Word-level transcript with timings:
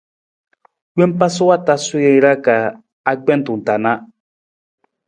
Wompa 0.97 1.27
sa 1.35 1.43
wa 1.49 1.57
tasu 1.65 1.95
jara 2.05 2.33
ka 2.45 2.55
agbentung 3.11 3.61
ta 3.65 3.75
na. 3.83 3.91